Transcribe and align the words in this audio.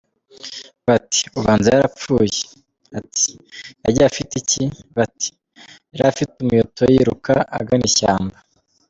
"Bati 0.87 1.21
"Ubanza 1.39 1.67
yarapfuye!" 1.75 2.39
Ati 2.99 3.31
"Yagiye 3.83 4.05
afite 4.11 4.33
iki?" 4.41 4.63
Bati 4.97 5.29
"yari 5.93 6.05
afite 6.11 6.31
umuheto 6.41 6.81
yiruka 6.93 7.33
agana 7.59 7.85
ishyamba. 7.89 8.37